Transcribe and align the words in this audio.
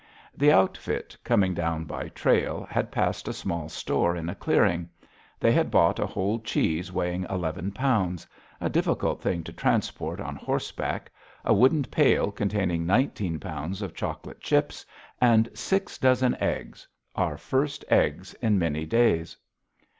The 0.35 0.51
outfit, 0.51 1.15
coming 1.23 1.53
down 1.53 1.85
by 1.85 2.09
trail, 2.09 2.65
had 2.71 2.91
passed 2.91 3.27
a 3.27 3.33
small 3.33 3.69
store 3.69 4.15
in 4.15 4.29
a 4.29 4.33
clearing. 4.33 4.89
They 5.39 5.51
had 5.51 5.69
bought 5.69 5.99
a 5.99 6.07
whole 6.07 6.39
cheese 6.39 6.91
weighing 6.91 7.27
eleven 7.29 7.71
pounds, 7.71 8.25
a 8.59 8.67
difficult 8.67 9.21
thing 9.21 9.43
to 9.43 9.53
transport 9.53 10.19
on 10.19 10.35
horseback, 10.37 11.11
a 11.45 11.53
wooden 11.53 11.83
pail 11.83 12.31
containing 12.31 12.83
nineteen 12.87 13.39
pounds 13.39 13.83
of 13.83 13.93
chocolate 13.93 14.41
chips, 14.41 14.83
and 15.21 15.47
six 15.53 15.99
dozen 15.99 16.35
eggs 16.41 16.87
our 17.13 17.37
first 17.37 17.85
eggs 17.87 18.33
in 18.41 18.57
many 18.57 18.87
days. 18.87 19.37